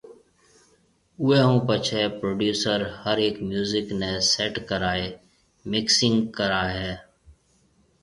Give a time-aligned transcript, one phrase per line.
[1.21, 5.05] اوئي ھونپڇي پروڊيوسر ھر ھيَََڪ ميوزڪ ني سيٽ ڪرائي
[5.71, 6.93] مڪسنگ ڪراوي ھيَََ